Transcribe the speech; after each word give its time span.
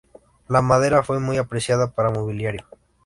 La 0.47 0.63
madera 0.63 1.03
fue 1.03 1.19
muy 1.19 1.37
apreciada 1.37 1.91
para 1.91 2.09
mobiliario. 2.09 2.65